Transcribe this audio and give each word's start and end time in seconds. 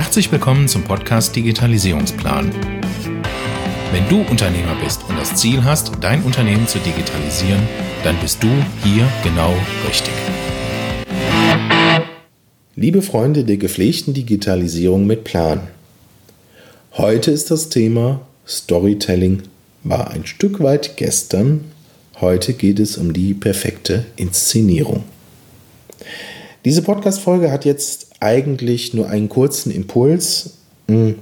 Herzlich 0.00 0.30
willkommen 0.30 0.68
zum 0.68 0.84
Podcast 0.84 1.34
Digitalisierungsplan. 1.34 2.52
Wenn 3.90 4.08
du 4.08 4.20
Unternehmer 4.30 4.76
bist 4.80 5.02
und 5.08 5.18
das 5.18 5.34
Ziel 5.34 5.64
hast, 5.64 5.90
dein 6.00 6.22
Unternehmen 6.22 6.68
zu 6.68 6.78
digitalisieren, 6.78 7.60
dann 8.04 8.16
bist 8.20 8.40
du 8.40 8.46
hier 8.84 9.08
genau 9.24 9.52
richtig. 9.88 10.14
Liebe 12.76 13.02
Freunde 13.02 13.42
der 13.42 13.56
gepflegten 13.56 14.14
Digitalisierung 14.14 15.04
mit 15.04 15.24
Plan. 15.24 15.66
Heute 16.92 17.32
ist 17.32 17.50
das 17.50 17.68
Thema 17.68 18.20
Storytelling 18.46 19.42
war 19.82 20.12
ein 20.12 20.26
Stück 20.26 20.62
weit 20.62 20.96
gestern. 20.96 21.72
Heute 22.20 22.52
geht 22.52 22.78
es 22.78 22.98
um 22.98 23.12
die 23.12 23.34
perfekte 23.34 24.06
Inszenierung. 24.14 25.02
Diese 26.64 26.82
Podcast-Folge 26.82 27.50
hat 27.50 27.64
jetzt 27.64 28.07
eigentlich 28.20 28.94
nur 28.94 29.08
einen 29.08 29.28
kurzen 29.28 29.70
Impuls. 29.70 30.54
Hm. 30.88 31.16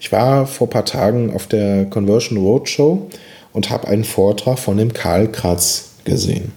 Ich 0.00 0.12
war 0.12 0.46
vor 0.46 0.68
ein 0.68 0.70
paar 0.70 0.84
Tagen 0.84 1.34
auf 1.34 1.46
der 1.46 1.86
Conversion 1.86 2.38
Roadshow 2.38 3.08
und 3.52 3.70
habe 3.70 3.88
einen 3.88 4.04
Vortrag 4.04 4.58
von 4.58 4.76
dem 4.76 4.92
Karl 4.92 5.30
Kratz 5.30 5.90
gesehen. 6.04 6.52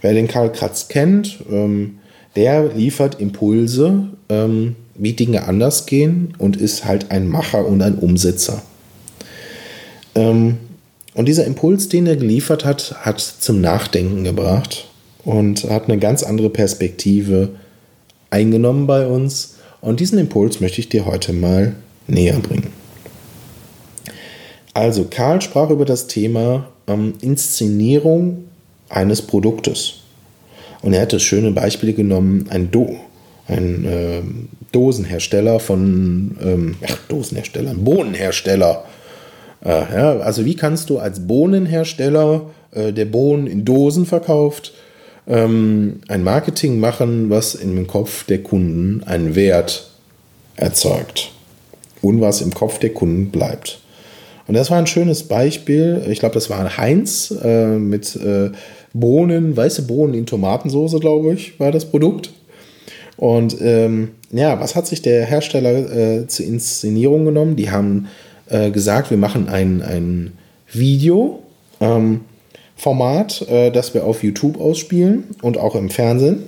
Wer 0.00 0.14
den 0.14 0.28
Karl 0.28 0.52
Kratz 0.52 0.88
kennt, 0.88 1.38
ähm, 1.50 1.98
der 2.36 2.72
liefert 2.72 3.20
Impulse, 3.20 4.08
ähm, 4.28 4.76
wie 4.94 5.12
Dinge 5.12 5.46
anders 5.46 5.86
gehen 5.86 6.34
und 6.38 6.56
ist 6.56 6.84
halt 6.84 7.10
ein 7.10 7.28
Macher 7.28 7.66
und 7.66 7.82
ein 7.82 7.98
Umsetzer. 7.98 8.62
Ähm, 10.14 10.58
und 11.14 11.26
dieser 11.26 11.44
Impuls, 11.44 11.88
den 11.88 12.06
er 12.06 12.16
geliefert 12.16 12.64
hat, 12.64 12.96
hat 13.04 13.20
zum 13.20 13.60
Nachdenken 13.60 14.24
gebracht 14.24 14.88
und 15.24 15.64
hat 15.64 15.84
eine 15.84 15.98
ganz 15.98 16.22
andere 16.22 16.48
Perspektive 16.48 17.50
eingenommen 18.32 18.86
bei 18.86 19.06
uns. 19.06 19.56
Und 19.80 20.00
diesen 20.00 20.18
Impuls 20.18 20.60
möchte 20.60 20.80
ich 20.80 20.88
dir 20.88 21.06
heute 21.06 21.32
mal 21.32 21.74
näher 22.06 22.38
bringen. 22.38 22.72
Also, 24.74 25.06
Karl 25.10 25.42
sprach 25.42 25.70
über 25.70 25.84
das 25.84 26.06
Thema 26.06 26.68
ähm, 26.86 27.14
Inszenierung 27.20 28.44
eines 28.88 29.22
Produktes. 29.22 29.94
Und 30.80 30.94
er 30.94 31.02
hat 31.02 31.12
das 31.12 31.22
schöne 31.22 31.52
Beispiel 31.52 31.92
genommen, 31.92 32.46
ein 32.48 32.70
Do, 32.70 32.96
ein 33.46 33.84
äh, 33.84 34.22
Dosenhersteller 34.72 35.60
von, 35.60 36.36
ähm, 36.42 36.76
ach, 36.88 36.96
Dosenhersteller, 37.08 37.70
ein 37.70 37.84
Bohnenhersteller. 37.84 38.84
Äh, 39.64 39.68
ja, 39.68 40.18
also 40.20 40.44
wie 40.44 40.56
kannst 40.56 40.90
du 40.90 40.98
als 40.98 41.26
Bohnenhersteller, 41.26 42.50
äh, 42.72 42.92
der 42.92 43.04
Bohnen 43.04 43.46
in 43.46 43.64
Dosen 43.64 44.06
verkauft, 44.06 44.72
ähm, 45.26 46.00
ein 46.08 46.24
Marketing 46.24 46.80
machen, 46.80 47.30
was 47.30 47.54
im 47.54 47.86
Kopf 47.86 48.24
der 48.24 48.42
Kunden 48.42 49.02
einen 49.04 49.34
Wert 49.34 49.90
erzeugt 50.56 51.30
und 52.00 52.20
was 52.20 52.40
im 52.40 52.52
Kopf 52.52 52.78
der 52.78 52.90
Kunden 52.90 53.30
bleibt. 53.30 53.80
Und 54.46 54.54
das 54.54 54.70
war 54.70 54.78
ein 54.78 54.86
schönes 54.86 55.22
Beispiel. 55.24 56.02
Ich 56.10 56.18
glaube, 56.18 56.34
das 56.34 56.50
war 56.50 56.76
Heinz 56.76 57.32
äh, 57.42 57.78
mit 57.78 58.16
äh, 58.16 58.50
Bohnen, 58.92 59.56
weiße 59.56 59.82
Bohnen 59.82 60.14
in 60.14 60.26
Tomatensauce, 60.26 61.00
glaube 61.00 61.34
ich, 61.34 61.58
war 61.58 61.70
das 61.70 61.84
Produkt. 61.84 62.30
Und 63.16 63.56
ähm, 63.60 64.10
ja, 64.32 64.58
was 64.60 64.74
hat 64.74 64.86
sich 64.86 65.00
der 65.02 65.24
Hersteller 65.24 65.94
äh, 65.94 66.26
zur 66.26 66.46
Inszenierung 66.46 67.24
genommen? 67.24 67.56
Die 67.56 67.70
haben 67.70 68.08
äh, 68.48 68.70
gesagt, 68.70 69.10
wir 69.10 69.16
machen 69.16 69.48
ein, 69.48 69.80
ein 69.80 70.32
Video. 70.72 71.42
Ähm, 71.80 72.22
Format, 72.76 73.42
äh, 73.48 73.70
das 73.70 73.94
wir 73.94 74.04
auf 74.04 74.22
YouTube 74.22 74.60
ausspielen 74.60 75.24
und 75.42 75.58
auch 75.58 75.74
im 75.74 75.90
Fernsehen. 75.90 76.44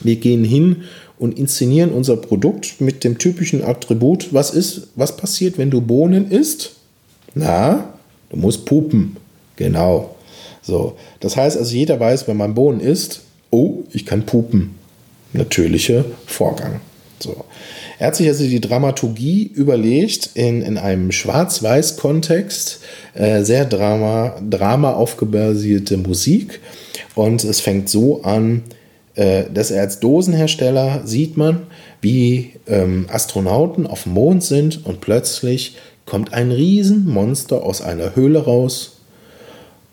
Wir 0.00 0.16
gehen 0.16 0.44
hin 0.44 0.84
und 1.18 1.38
inszenieren 1.38 1.92
unser 1.92 2.16
Produkt 2.16 2.80
mit 2.80 3.04
dem 3.04 3.18
typischen 3.18 3.62
Attribut. 3.62 4.32
Was 4.32 4.50
ist, 4.50 4.88
was 4.96 5.16
passiert, 5.16 5.58
wenn 5.58 5.70
du 5.70 5.80
Bohnen 5.80 6.30
isst? 6.30 6.76
Na, 7.34 7.94
du 8.30 8.36
musst 8.36 8.64
pupen. 8.64 9.16
Genau. 9.56 10.16
So, 10.62 10.96
das 11.20 11.36
heißt 11.36 11.56
also, 11.56 11.74
jeder 11.74 11.98
weiß, 11.98 12.26
wenn 12.28 12.36
man 12.36 12.54
Bohnen 12.54 12.80
isst, 12.80 13.22
oh, 13.50 13.84
ich 13.92 14.06
kann 14.06 14.26
pupen. 14.26 14.74
Natürlicher 15.32 16.04
Vorgang. 16.26 16.80
So. 17.22 17.44
Er 17.98 18.08
hat 18.08 18.16
sich 18.16 18.28
also 18.28 18.44
die 18.44 18.60
Dramaturgie 18.60 19.50
überlegt 19.54 20.30
in, 20.34 20.62
in 20.62 20.78
einem 20.78 21.12
Schwarz-Weiß-Kontext, 21.12 22.80
äh, 23.14 23.42
sehr 23.42 23.64
Drama, 23.64 24.40
Drama 24.48 24.92
aufgebasierte 24.92 25.96
Musik. 25.96 26.60
Und 27.14 27.44
es 27.44 27.60
fängt 27.60 27.88
so 27.88 28.22
an, 28.22 28.62
äh, 29.14 29.44
dass 29.52 29.70
er 29.70 29.82
als 29.82 30.00
Dosenhersteller 30.00 31.02
sieht 31.04 31.36
man, 31.36 31.66
wie 32.00 32.52
ähm, 32.66 33.06
Astronauten 33.08 33.86
auf 33.86 34.04
dem 34.04 34.12
Mond 34.12 34.42
sind 34.42 34.84
und 34.84 35.00
plötzlich 35.00 35.76
kommt 36.06 36.32
ein 36.32 36.50
Riesenmonster 36.50 37.62
aus 37.62 37.80
einer 37.80 38.16
Höhle 38.16 38.44
raus 38.44 39.00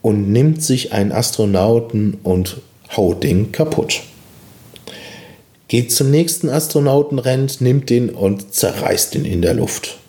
und 0.01 0.31
nimmt 0.31 0.63
sich 0.63 0.93
einen 0.93 1.11
Astronauten 1.11 2.17
und 2.23 2.61
haut 2.95 3.23
den 3.23 3.51
kaputt 3.51 4.01
geht 5.69 5.91
zum 5.91 6.11
nächsten 6.11 6.49
Astronauten, 6.49 7.19
rennt, 7.19 7.61
nimmt 7.61 7.89
den 7.89 8.09
und 8.09 8.53
zerreißt 8.53 9.15
ihn 9.15 9.23
in 9.23 9.41
der 9.41 9.53
Luft. 9.53 9.99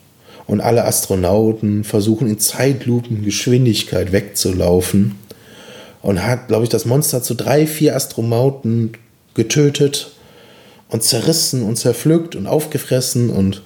Und 0.47 0.61
alle 0.61 0.85
Astronauten 0.85 1.85
versuchen 1.85 2.27
in 2.27 2.41
Zeitlupengeschwindigkeit 2.41 4.11
wegzulaufen 4.11 5.17
und 6.03 6.27
hat, 6.27 6.49
glaube 6.49 6.65
ich, 6.65 6.71
das 6.71 6.87
Monster 6.87 7.23
zu 7.23 7.35
drei, 7.35 7.67
vier 7.67 7.95
Astronauten 7.95 8.95
getötet 9.35 10.11
und 10.89 11.05
zerrissen 11.05 11.63
und 11.63 11.77
zerpflückt 11.77 12.35
und 12.35 12.47
aufgefressen 12.47 13.31
und 13.31 13.63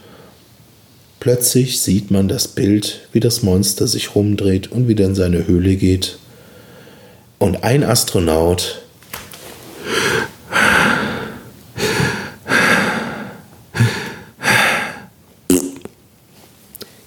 plötzlich 1.21 1.81
sieht 1.81 2.11
man 2.11 2.29
das 2.29 2.49
Bild, 2.49 3.09
wie 3.13 3.21
das 3.21 3.43
Monster 3.43 3.87
sich 3.87 4.15
rumdreht 4.15 4.71
und 4.71 4.89
wieder 4.89 5.07
in 5.07 5.15
seine 5.15 5.47
Höhle 5.47 5.77
geht. 5.77 6.19
Und 7.39 7.63
ein 7.63 7.83
Astronaut 7.83 8.84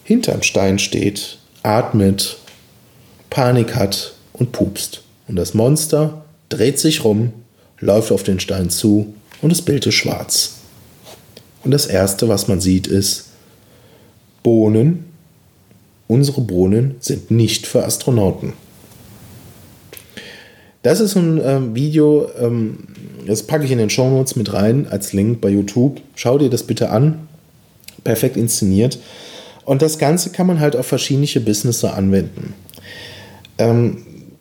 hinterm 0.08 0.42
Stein 0.42 0.80
steht, 0.80 1.38
atmet, 1.64 2.38
Panik 3.30 3.76
hat 3.76 4.14
und 4.32 4.54
pupst. 4.54 5.04
Und 5.28 5.36
das 5.36 5.54
Monster 5.54 6.24
dreht 6.48 6.80
sich 6.80 7.04
rum, 7.04 7.34
läuft 7.82 8.14
auf 8.14 8.24
den 8.24 8.40
Stein 8.40 8.70
zu 8.70 9.14
und 9.42 9.52
das 9.52 9.62
Bild 9.62 9.86
ist 9.86 9.96
schwarz. 9.96 10.60
Und 11.66 11.72
das 11.72 11.88
Erste, 11.88 12.30
was 12.30 12.48
man 12.48 12.62
sieht, 12.62 12.88
ist, 12.88 13.26
Bohnen, 14.44 15.04
unsere 16.08 16.40
Bohnen 16.40 16.96
sind 17.02 17.30
nicht 17.30 17.68
für 17.68 17.84
Astronauten. 17.84 18.54
Das 20.84 21.02
ist 21.02 21.18
ein 21.18 21.42
ähm, 21.44 21.76
Video, 21.76 22.30
ähm, 22.40 22.88
das 23.26 23.44
packe 23.44 23.66
ich 23.66 23.72
in 23.72 23.78
den 23.78 23.90
Show 23.90 24.10
Notes 24.10 24.38
mit 24.38 24.54
rein 24.54 24.88
als 24.88 25.12
Link 25.12 25.42
bei 25.42 25.50
YouTube. 25.50 26.00
Schau 26.16 26.38
dir 26.38 26.50
das 26.50 26.64
bitte 26.64 26.92
an. 26.92 27.28
Perfekt 28.06 28.38
inszeniert. 28.38 29.00
Und 29.68 29.82
das 29.82 29.98
Ganze 29.98 30.30
kann 30.30 30.48
man 30.48 30.62
halt 30.62 30.78
auf 30.78 30.86
verschiedene 30.86 31.28
Businesses 31.46 31.84
anwenden. 31.84 32.54
Ähm, 33.58 33.98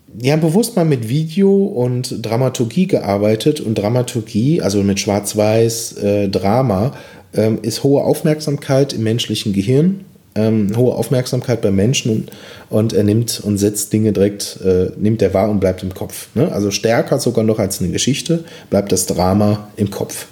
die 0.06 0.30
haben 0.30 0.40
bewusst 0.40 0.76
mal 0.76 0.84
mit 0.84 1.08
Video 1.08 1.52
und 1.52 2.24
Dramaturgie 2.24 2.86
gearbeitet 2.86 3.60
und 3.60 3.76
Dramaturgie, 3.76 4.62
also 4.62 4.84
mit 4.84 5.00
Schwarz-Weiß, 5.00 5.94
äh, 5.94 6.28
Drama, 6.28 6.92
ähm, 7.34 7.58
ist 7.62 7.82
hohe 7.82 8.04
Aufmerksamkeit 8.04 8.92
im 8.92 9.02
menschlichen 9.02 9.52
Gehirn, 9.52 10.04
ähm, 10.36 10.70
hohe 10.76 10.94
Aufmerksamkeit 10.94 11.60
bei 11.60 11.72
Menschen 11.72 12.12
und, 12.12 12.30
und, 12.70 12.92
er 12.92 13.02
nimmt 13.02 13.40
und 13.42 13.58
setzt 13.58 13.92
Dinge 13.92 14.12
direkt, 14.12 14.60
äh, 14.64 14.92
nimmt 14.96 15.22
er 15.22 15.34
wahr 15.34 15.50
und 15.50 15.58
bleibt 15.58 15.82
im 15.82 15.92
Kopf. 15.92 16.28
Ne? 16.36 16.52
Also 16.52 16.70
stärker 16.70 17.18
sogar 17.18 17.42
noch 17.42 17.58
als 17.58 17.80
eine 17.80 17.90
Geschichte, 17.90 18.44
bleibt 18.70 18.92
das 18.92 19.06
Drama 19.06 19.70
im 19.76 19.90
Kopf. 19.90 20.28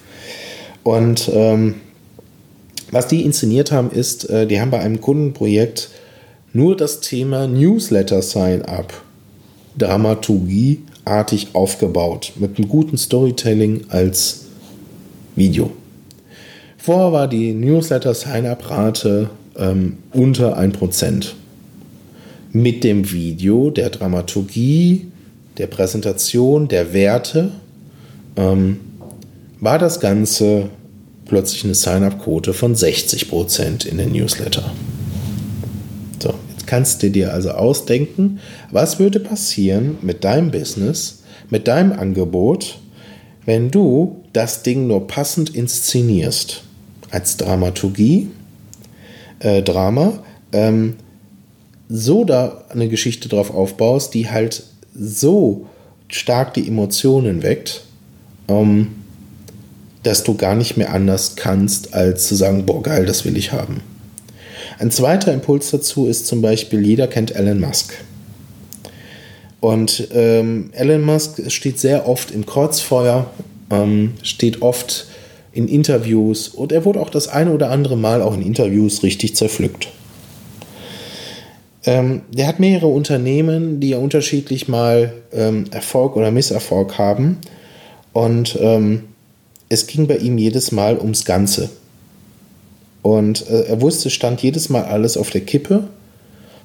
Und 0.85 1.29
ähm, 1.35 1.75
was 2.91 3.09
die 3.09 3.23
inszeniert 3.23 3.73
haben, 3.73 3.91
ist, 3.91 4.29
äh, 4.31 4.47
die 4.47 4.61
haben 4.61 4.71
bei 4.71 4.81
einem 4.81 5.01
Kundenprojekt 5.01 5.91
nur 6.53 6.77
das 6.77 7.01
Thema 7.01 7.47
Newsletter 7.47 8.23
Sign-up 8.23 8.93
Dramaturgieartig 9.77 11.49
aufgebaut, 11.53 12.33
mit 12.37 12.59
einem 12.59 12.69
guten 12.69 12.97
Storytelling 12.97 13.87
als 13.89 14.45
Video. 15.35 15.73
Vorher 16.79 17.13
war 17.13 17.29
die 17.29 17.53
Newsletter 17.53 18.15
Sign-up-Rate 18.15 19.31
ähm, 19.57 19.99
unter 20.13 20.59
1%. 20.59 21.33
Mit 22.53 22.85
dem 22.85 23.11
Video, 23.11 23.71
der 23.71 23.91
Dramaturgie, 23.91 25.09
der 25.59 25.67
Präsentation, 25.67 26.69
der 26.69 26.93
Werte 26.93 27.51
ähm, 28.37 28.81
war 29.61 29.79
das 29.79 29.99
Ganze 29.99 30.69
plötzlich 31.35 31.65
eine 31.65 31.75
Sign-up-Quote 31.75 32.55
von 32.55 32.77
60% 32.77 33.89
in 33.89 33.99
den 33.99 34.13
Newsletter. 34.13 34.71
So, 36.23 36.33
jetzt 36.53 36.69
kannst 36.69 37.03
du 37.03 37.11
dir 37.11 37.33
also 37.33 37.51
ausdenken, 37.51 38.39
was 38.71 39.01
würde 39.01 39.19
passieren 39.19 39.99
mit 40.01 40.23
deinem 40.23 40.53
Business, 40.53 41.25
mit 41.51 41.67
deinem 41.67 41.91
Angebot, 41.91 42.79
wenn 43.47 43.73
du 43.73 44.23
das 44.33 44.63
Ding 44.63 44.87
nur 44.87 45.09
passend 45.09 45.51
inszenierst. 45.51 46.63
als 47.11 47.37
Dramaturgie, 47.37 48.29
äh, 49.41 49.63
Drama, 49.63 50.21
ähm, 50.53 50.95
so 51.89 52.25
da 52.25 52.65
eine 52.69 52.89
Geschichte 52.89 53.29
drauf 53.29 53.53
aufbaust, 53.53 54.15
die 54.15 54.31
halt 54.31 54.63
so 54.97 55.67
stark 56.07 56.55
die 56.55 56.69
Emotionen 56.69 57.43
weckt, 57.43 57.83
ähm, 58.47 59.04
dass 60.05 60.23
du 60.23 60.37
gar 60.37 60.55
nicht 60.55 60.77
mehr 60.77 60.93
anders 60.93 61.35
kannst, 61.35 61.95
als 61.95 62.29
zu 62.29 62.37
sagen, 62.37 62.65
boah, 62.67 62.83
geil, 62.83 63.07
das 63.07 63.25
will 63.25 63.37
ich 63.37 63.53
haben. 63.53 63.81
Ein 64.79 64.91
zweiter 64.91 65.33
Impuls 65.33 65.71
dazu 65.71 66.07
ist 66.07 66.27
zum 66.27 66.43
Beispiel, 66.43 66.85
jeder 66.87 67.07
kennt 67.07 67.35
Elon 67.35 67.61
Musk. 67.61 67.95
Und 69.61 70.09
ähm, 70.13 70.71
Elon 70.73 71.03
Musk 71.03 71.51
steht 71.51 71.79
sehr 71.79 72.07
oft 72.07 72.31
im 72.31 72.45
Kreuzfeuer, 72.45 73.31
ähm, 73.71 74.13
steht 74.23 74.63
oft 74.63 75.07
in 75.53 75.69
Interviews 75.69 76.49
und 76.49 76.73
er 76.73 76.85
wurde 76.85 77.01
auch 77.01 77.11
das 77.11 77.29
eine 77.29 77.53
oder 77.53 77.71
andere 77.71 77.97
Mal 77.97 78.21
auch 78.21 78.35
in 78.35 78.43
Interviews 78.43 79.03
richtig 79.03 79.37
zerpflückt. 79.37 79.89
Ähm, 81.87 82.23
der 82.31 82.47
hat 82.47 82.61
mehrere 82.61 82.89
Unternehmen, 82.89 83.81
die 83.81 83.91
ja 83.91 83.99
unterschiedlich 83.99 84.69
mal 84.69 85.13
ähm, 85.33 85.67
Erfolg 85.71 86.17
oder 86.17 86.31
Misserfolg 86.31 86.99
haben. 86.99 87.39
Und 88.13 88.59
ähm, 88.61 89.05
es 89.75 89.87
ging 89.87 90.07
bei 90.07 90.17
ihm 90.17 90.39
jedes 90.39 90.73
Mal 90.73 90.99
ums 90.99 91.25
Ganze. 91.25 91.69
Und 93.03 93.49
äh, 93.51 93.65
er 93.65 93.81
wusste, 93.81 94.09
stand 94.09 94.43
jedes 94.43 94.71
Mal 94.71 94.85
alles 94.85 95.17
auf 95.17 95.31
der 95.31 95.43
Kippe. 95.43 95.89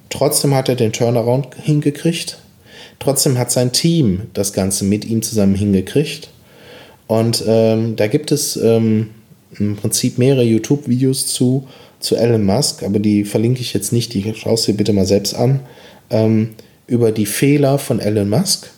Trotzdem 0.10 0.56
hat 0.56 0.70
er 0.70 0.76
den 0.76 0.94
Turnaround 0.94 1.48
hingekriegt. 1.62 2.40
Trotzdem 3.00 3.38
hat 3.38 3.52
sein 3.52 3.72
Team 3.72 4.22
das 4.34 4.54
Ganze 4.54 4.86
mit 4.86 5.06
ihm 5.06 5.22
zusammen 5.22 5.56
hingekriegt. 5.56 6.30
Und 7.08 7.44
ähm, 7.48 7.96
da 7.96 8.08
gibt 8.08 8.32
es 8.32 8.56
ähm, 8.56 9.10
im 9.58 9.76
Prinzip 9.76 10.18
mehrere 10.18 10.44
YouTube-Videos 10.44 11.28
zu, 11.28 11.68
zu 12.00 12.16
Elon 12.16 12.44
Musk, 12.46 12.84
aber 12.84 13.00
die 13.00 13.26
verlinke 13.26 13.62
ich 13.62 13.74
jetzt 13.74 13.92
nicht, 13.92 14.14
die 14.14 14.34
schaust 14.36 14.68
dir 14.68 14.76
bitte 14.76 14.94
mal 14.94 15.08
selbst 15.08 15.34
an, 15.34 15.62
ähm, 16.12 16.50
über 16.88 17.12
die 17.12 17.26
Fehler 17.26 17.80
von 17.80 18.00
Elon 18.00 18.30
Musk. 18.30 18.70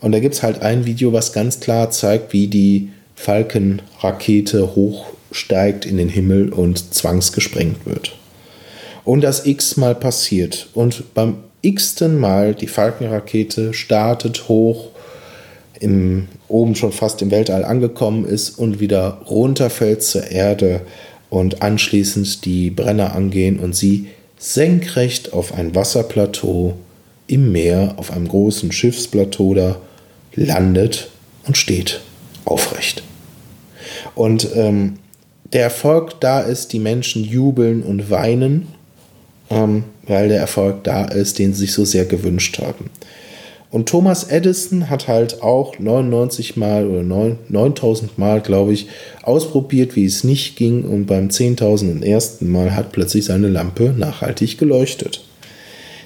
Und 0.00 0.12
da 0.12 0.20
gibt 0.20 0.34
es 0.34 0.42
halt 0.42 0.60
ein 0.60 0.84
Video, 0.84 1.14
was 1.14 1.32
ganz 1.32 1.60
klar 1.60 1.90
zeigt, 1.90 2.34
wie 2.34 2.48
die 2.48 2.90
Falcon-Rakete 3.16 4.74
hochsteigt 4.74 5.86
in 5.86 5.96
den 5.96 6.08
Himmel 6.08 6.52
und 6.52 6.94
zwangsgesprengt 6.94 7.86
wird. 7.86 8.16
Und 9.04 9.20
das 9.20 9.46
x-mal 9.46 9.94
passiert. 9.94 10.68
Und 10.74 11.14
beim 11.14 11.36
x-ten 11.62 12.18
Mal 12.18 12.54
die 12.54 12.66
Falcon-Rakete 12.66 13.74
startet 13.74 14.48
hoch, 14.48 14.88
im, 15.80 16.28
oben 16.48 16.74
schon 16.74 16.92
fast 16.92 17.20
im 17.22 17.30
Weltall 17.30 17.64
angekommen 17.64 18.24
ist 18.24 18.58
und 18.58 18.80
wieder 18.80 19.22
runterfällt 19.26 20.02
zur 20.02 20.30
Erde 20.30 20.82
und 21.30 21.62
anschließend 21.62 22.44
die 22.44 22.70
Brenner 22.70 23.14
angehen 23.14 23.58
und 23.58 23.74
sie 23.74 24.08
senkrecht 24.38 25.32
auf 25.32 25.54
ein 25.54 25.74
Wasserplateau 25.74 26.74
im 27.26 27.52
Meer, 27.52 27.94
auf 27.96 28.12
einem 28.12 28.28
großen 28.28 28.72
Schiffsplateau 28.72 29.54
da 29.54 29.76
landet 30.34 31.10
und 31.46 31.56
steht 31.56 32.00
aufrecht. 32.44 33.02
Und 34.14 34.48
ähm, 34.54 34.94
der 35.52 35.62
Erfolg 35.62 36.20
da 36.20 36.40
ist, 36.40 36.72
die 36.72 36.78
Menschen 36.78 37.24
jubeln 37.24 37.82
und 37.82 38.10
weinen, 38.10 38.68
ähm, 39.50 39.84
weil 40.06 40.28
der 40.28 40.40
Erfolg 40.40 40.84
da 40.84 41.04
ist, 41.04 41.38
den 41.38 41.52
sie 41.52 41.60
sich 41.60 41.72
so 41.72 41.84
sehr 41.84 42.04
gewünscht 42.04 42.58
haben. 42.58 42.90
Und 43.74 43.88
Thomas 43.88 44.22
Edison 44.22 44.88
hat 44.88 45.08
halt 45.08 45.42
auch 45.42 45.80
99 45.80 46.56
Mal 46.56 46.86
oder 46.86 47.02
9000 47.02 48.18
Mal, 48.18 48.40
glaube 48.40 48.72
ich, 48.72 48.86
ausprobiert, 49.22 49.96
wie 49.96 50.04
es 50.04 50.22
nicht 50.22 50.54
ging. 50.54 50.84
Und 50.84 51.06
beim 51.06 51.26
10.001. 51.26 52.44
Mal 52.44 52.76
hat 52.76 52.92
plötzlich 52.92 53.24
seine 53.24 53.48
Lampe 53.48 53.92
nachhaltig 53.96 54.58
geleuchtet. 54.58 55.24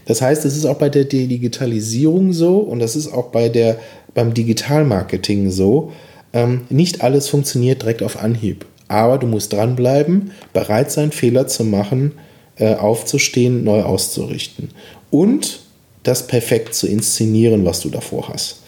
Das 0.07 0.23
heißt, 0.23 0.47
es 0.47 0.57
ist 0.57 0.65
auch 0.65 0.79
bei 0.79 0.89
der 0.89 1.05
Digitalisierung 1.05 2.33
so 2.33 2.57
und 2.57 2.79
das 2.79 2.97
ist 2.97 3.13
auch 3.13 3.27
bei 3.27 3.51
der, 3.51 3.79
beim 4.15 4.33
Digitalmarketing 4.33 5.51
so. 5.51 5.93
Ähm, 6.33 6.63
nicht 6.69 7.03
alles 7.03 7.29
funktioniert 7.29 7.83
direkt 7.83 8.03
auf 8.03 8.21
Anhieb. 8.23 8.67
Aber 8.89 9.19
du 9.19 9.27
musst 9.27 9.53
dranbleiben, 9.53 10.33
bereit 10.53 10.91
sein, 10.91 11.13
Fehler 11.13 11.47
zu 11.47 11.65
machen, 11.65 12.13
äh, 12.57 12.75
aufzustehen, 12.75 13.65
neu 13.65 13.83
auszurichten. 13.83 14.71
Und 15.11 15.61
das 16.03 16.27
perfekt 16.27 16.75
zu 16.75 16.87
inszenieren, 16.87 17.65
was 17.65 17.81
du 17.81 17.91
davor 17.91 18.29
hast. 18.29 18.63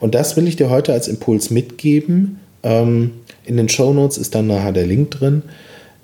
Und 0.00 0.14
das 0.14 0.36
will 0.36 0.48
ich 0.48 0.56
dir 0.56 0.70
heute 0.70 0.92
als 0.92 1.08
Impuls 1.08 1.50
mitgeben. 1.50 2.40
Ähm, 2.62 3.12
in 3.44 3.56
den 3.56 3.68
Show 3.68 3.92
Notes 3.92 4.18
ist 4.18 4.34
dann 4.34 4.48
nachher 4.48 4.72
der 4.72 4.86
Link 4.86 5.12
drin. 5.12 5.42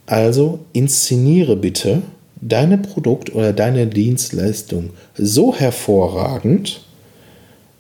Also 0.07 0.61
inszeniere 0.73 1.57
bitte 1.57 2.03
deine 2.41 2.79
Produkt 2.79 3.35
oder 3.35 3.53
deine 3.53 3.87
Dienstleistung 3.87 4.91
so 5.17 5.55
hervorragend, 5.55 6.83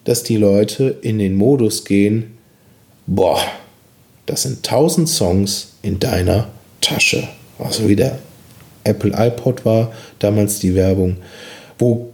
dass 0.05 0.22
die 0.22 0.37
Leute 0.37 0.96
in 1.02 1.19
den 1.19 1.34
Modus 1.34 1.84
gehen, 1.84 2.36
boah, 3.06 3.41
das 4.26 4.43
sind 4.43 4.64
tausend 4.64 5.08
Songs 5.08 5.73
in 5.82 5.99
deiner 5.99 6.49
Tasche. 6.81 7.29
Also 7.58 7.88
wie 7.88 7.97
der 7.97 8.19
Apple 8.85 9.12
iPod 9.17 9.64
war, 9.64 9.93
damals 10.19 10.58
die 10.58 10.75
Werbung, 10.75 11.17
wo 11.79 12.11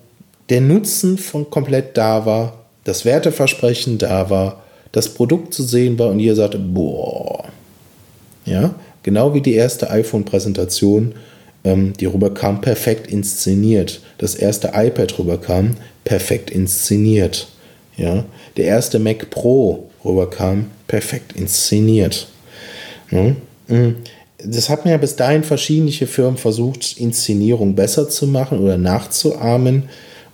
der 0.49 0.61
Nutzen 0.61 1.19
von 1.19 1.49
komplett 1.51 1.97
da 1.97 2.27
war, 2.27 2.59
das 2.85 3.05
Werteversprechen 3.05 3.99
da 3.99 4.31
war, 4.31 4.63
das 4.93 5.09
Produkt 5.09 5.55
zu 5.55 5.63
sehen 5.63 5.99
war 5.99 6.09
und 6.09 6.21
ihr 6.21 6.35
sagte, 6.35 6.59
boah. 6.59 7.45
Ja, 8.45 8.75
genau 9.03 9.35
wie 9.35 9.41
die 9.41 9.55
erste 9.55 9.91
iPhone-Präsentation, 9.91 11.15
ähm, 11.65 11.93
die 11.99 12.07
rüberkam, 12.07 12.61
perfekt 12.61 13.07
inszeniert. 13.07 14.01
Das 14.19 14.35
erste 14.35 14.73
iPad 14.75 15.19
rüberkam, 15.19 15.77
perfekt 16.05 16.51
inszeniert. 16.51 17.49
Ja, 17.97 18.25
der 18.57 18.65
erste 18.65 18.99
Mac 18.99 19.31
Pro 19.31 19.91
rüberkam, 20.05 20.67
perfekt 20.93 21.33
inszeniert. 21.33 22.29
Mm. 23.11 23.31
das 24.45 24.69
mir 24.85 24.91
ja 24.91 24.99
bis 24.99 25.17
dahin 25.17 25.43
verschiedene 25.43 25.91
Firmen 25.91 26.37
versucht, 26.37 26.99
Inszenierung 26.99 27.75
besser 27.75 28.11
zu 28.11 28.27
machen 28.27 28.59
oder 28.59 28.77
nachzuahmen. 28.77 29.85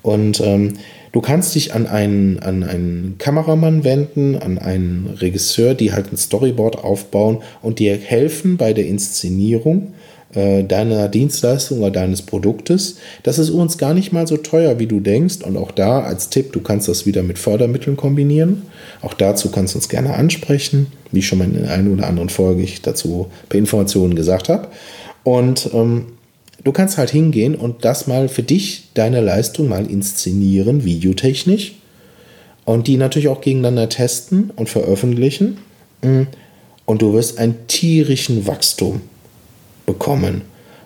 Und 0.03 0.41
ähm, 0.41 0.79
du 1.13 1.21
kannst 1.21 1.55
dich 1.55 1.75
an 1.75 1.87
einen, 1.87 2.41
an 2.41 2.65
einen 2.65 3.19
Kameramann 3.19 3.85
wenden, 3.85 4.35
an 4.35 4.59
einen 4.59 5.07
Regisseur, 5.21 5.75
die 5.75 5.93
halt 5.93 6.13
ein 6.13 6.17
Storyboard 6.17 6.83
aufbauen 6.83 7.39
und 7.63 7.79
dir 7.79 7.97
helfen 7.97 8.57
bei 8.57 8.73
der 8.73 8.87
Inszenierung 8.87 9.95
äh, 10.35 10.63
deiner 10.63 11.09
Dienstleistung 11.09 11.81
oder 11.81 11.91
deines 11.91 12.23
Produktes. 12.23 12.97
Das 13.23 13.39
ist 13.39 13.51
uns 13.51 13.79
gar 13.79 13.95
nicht 13.95 14.13
mal 14.13 14.27
so 14.27 14.37
teuer, 14.37 14.79
wie 14.79 14.87
du 14.87 15.01
denkst. 15.01 15.39
Und 15.43 15.57
auch 15.57 15.71
da 15.71 16.01
als 16.01 16.29
Tipp, 16.29 16.53
du 16.53 16.61
kannst 16.61 16.89
das 16.89 17.07
wieder 17.07 17.23
mit 17.23 17.39
Fördermitteln 17.39 17.97
kombinieren. 17.97 18.63
Auch 19.01 19.15
dazu 19.15 19.51
kannst 19.51 19.75
du 19.75 19.79
uns 19.79 19.89
gerne 19.89 20.15
ansprechen, 20.15 20.89
wie 21.13 21.23
schon 21.23 21.39
mal 21.39 21.45
in 21.45 21.55
der 21.55 21.73
einen 21.73 21.93
oder 21.93 22.07
anderen 22.07 22.29
Folge 22.29 22.63
ich 22.63 22.83
dazu 22.83 23.29
per 23.49 23.59
Informationen 23.59 24.15
gesagt 24.15 24.49
habe. 24.49 24.69
Und 25.25 25.71
ähm, 25.73 26.07
Du 26.65 26.73
kannst 26.73 26.99
halt 26.99 27.11
hingehen 27.11 27.55
und 27.55 27.85
das 27.85 28.09
mal 28.09 28.29
für 28.29 28.43
dich, 28.43 28.89
deine 28.95 29.21
Leistung 29.21 29.69
mal 29.69 29.89
inszenieren, 29.89 30.85
videotechnisch. 30.85 31.77
Und 32.65 32.89
die 32.89 32.97
natürlich 32.97 33.29
auch 33.29 33.41
gegeneinander 33.41 33.89
testen 33.89 34.51
und 34.57 34.69
veröffentlichen. 34.69 35.59
Mm. 36.03 36.23
Und 36.85 37.01
du 37.01 37.15
wirst 37.15 37.39
einen 37.39 37.67
tierischen 37.69 38.47
Wachstum 38.47 39.03
bekommen, 39.89 40.43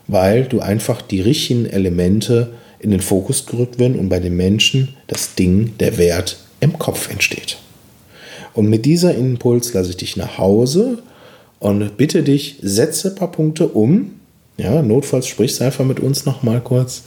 weil 0.06 0.44
du 0.44 0.61
einfach 0.61 1.02
die 1.02 1.21
richtigen 1.21 1.66
Elemente 1.66 2.50
in 2.78 2.92
den 2.92 3.00
Fokus 3.00 3.47
gerückt 3.47 3.78
werden 3.80 3.99
und 3.99 4.09
bei 4.09 4.21
den 4.21 4.37
Menschen 4.37 4.97
das 5.09 5.35
Ding, 5.35 5.75
der 5.80 5.99
Wert 5.99 6.38
im 6.61 6.78
Kopf 6.78 7.11
entsteht. 7.11 7.59
Und 8.54 8.68
mit 8.68 8.85
dieser 8.85 9.14
Impuls 9.14 9.75
lasse 9.75 9.90
ich 9.90 9.97
dich 9.97 10.16
nach 10.16 10.38
Hause 10.38 11.02
und 11.59 11.97
bitte 11.97 12.23
dich, 12.23 12.59
setze 12.62 13.09
ein 13.09 13.14
paar 13.16 13.32
Punkte 13.32 13.68
um, 13.68 14.12
ja, 14.56 14.82
notfalls 14.82 15.26
sprichst 15.26 15.61
du 15.61 15.64
einfach 15.64 15.85
mit 15.85 15.99
uns 15.99 16.25
noch 16.25 16.42
mal 16.42 16.61
kurz. 16.61 17.02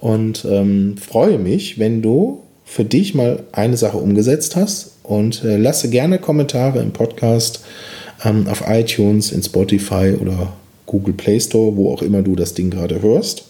Und 0.00 0.44
ähm, 0.48 0.96
freue 0.96 1.38
mich, 1.38 1.78
wenn 1.78 2.02
du 2.02 2.42
für 2.64 2.84
dich 2.84 3.14
mal 3.14 3.44
eine 3.52 3.76
Sache 3.76 3.96
umgesetzt 3.96 4.56
hast. 4.56 4.92
Und 5.02 5.42
äh, 5.44 5.56
lasse 5.56 5.90
gerne 5.90 6.18
Kommentare 6.18 6.80
im 6.80 6.92
Podcast 6.92 7.64
ähm, 8.24 8.46
auf 8.46 8.64
iTunes, 8.68 9.32
in 9.32 9.42
Spotify 9.42 10.14
oder 10.20 10.52
Google 10.90 11.14
Play 11.14 11.38
Store, 11.38 11.76
wo 11.76 11.92
auch 11.92 12.02
immer 12.02 12.22
du 12.22 12.34
das 12.34 12.54
Ding 12.54 12.70
gerade 12.70 13.00
hörst. 13.00 13.44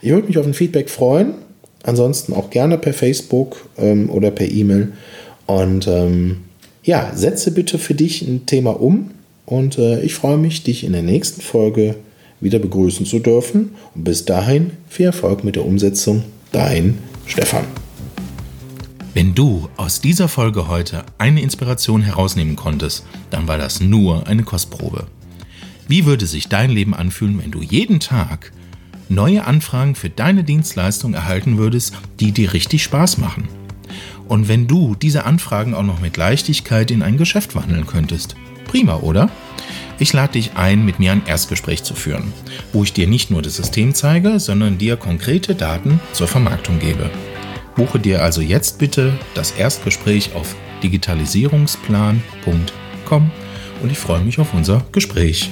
Ich 0.00 0.10
würde 0.10 0.28
mich 0.28 0.38
auf 0.38 0.46
ein 0.46 0.54
Feedback 0.54 0.88
freuen. 0.88 1.34
Ansonsten 1.82 2.32
auch 2.32 2.50
gerne 2.50 2.78
per 2.78 2.94
Facebook 2.94 3.68
ähm, 3.78 4.10
oder 4.10 4.30
per 4.30 4.50
E-Mail. 4.50 4.92
Und 5.46 5.86
ähm, 5.86 6.38
ja, 6.82 7.12
setze 7.14 7.52
bitte 7.52 7.78
für 7.78 7.94
dich 7.94 8.22
ein 8.22 8.46
Thema 8.46 8.80
um. 8.80 9.10
Und 9.44 9.78
äh, 9.78 10.00
ich 10.00 10.14
freue 10.14 10.38
mich, 10.38 10.64
dich 10.64 10.84
in 10.84 10.92
der 10.92 11.02
nächsten 11.02 11.42
Folge 11.42 11.96
wieder 12.40 12.58
begrüßen 12.58 13.04
zu 13.04 13.18
dürfen. 13.18 13.74
Und 13.94 14.04
bis 14.04 14.24
dahin 14.24 14.70
viel 14.88 15.06
Erfolg 15.06 15.44
mit 15.44 15.54
der 15.54 15.66
Umsetzung. 15.66 16.24
Dein 16.50 16.98
Stefan. 17.26 17.66
Wenn 19.12 19.34
du 19.34 19.68
aus 19.76 20.00
dieser 20.00 20.28
Folge 20.28 20.68
heute 20.68 21.04
eine 21.18 21.42
Inspiration 21.42 22.02
herausnehmen 22.02 22.56
konntest, 22.56 23.04
dann 23.30 23.46
war 23.46 23.58
das 23.58 23.80
nur 23.80 24.26
eine 24.26 24.42
Kostprobe. 24.42 25.06
Wie 25.88 26.04
würde 26.04 26.26
sich 26.26 26.48
dein 26.48 26.70
Leben 26.70 26.94
anfühlen, 26.94 27.40
wenn 27.40 27.52
du 27.52 27.62
jeden 27.62 28.00
Tag 28.00 28.50
neue 29.08 29.44
Anfragen 29.44 29.94
für 29.94 30.10
deine 30.10 30.42
Dienstleistung 30.42 31.14
erhalten 31.14 31.58
würdest, 31.58 31.94
die 32.18 32.32
dir 32.32 32.52
richtig 32.52 32.82
Spaß 32.82 33.18
machen? 33.18 33.48
Und 34.26 34.48
wenn 34.48 34.66
du 34.66 34.96
diese 34.96 35.24
Anfragen 35.24 35.74
auch 35.74 35.84
noch 35.84 36.00
mit 36.00 36.16
Leichtigkeit 36.16 36.90
in 36.90 37.02
ein 37.02 37.16
Geschäft 37.16 37.54
wandeln 37.54 37.86
könntest? 37.86 38.34
Prima, 38.66 38.96
oder? 38.96 39.30
Ich 40.00 40.12
lade 40.12 40.32
dich 40.32 40.56
ein, 40.56 40.84
mit 40.84 40.98
mir 40.98 41.12
ein 41.12 41.24
Erstgespräch 41.24 41.84
zu 41.84 41.94
führen, 41.94 42.32
wo 42.72 42.82
ich 42.82 42.92
dir 42.92 43.06
nicht 43.06 43.30
nur 43.30 43.40
das 43.40 43.56
System 43.56 43.94
zeige, 43.94 44.40
sondern 44.40 44.78
dir 44.78 44.96
konkrete 44.96 45.54
Daten 45.54 46.00
zur 46.12 46.26
Vermarktung 46.26 46.80
gebe. 46.80 47.08
Buche 47.76 48.00
dir 48.00 48.24
also 48.24 48.40
jetzt 48.40 48.78
bitte 48.78 49.12
das 49.34 49.52
Erstgespräch 49.52 50.34
auf 50.34 50.56
digitalisierungsplan.com 50.82 53.30
und 53.82 53.92
ich 53.92 53.98
freue 53.98 54.20
mich 54.20 54.38
auf 54.38 54.52
unser 54.52 54.84
Gespräch. 54.92 55.50